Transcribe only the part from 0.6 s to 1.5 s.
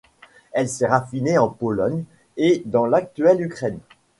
s'est ramifiée en